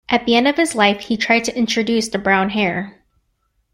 [0.09, 2.95] At the end of his life he tried to introduce the brown hare.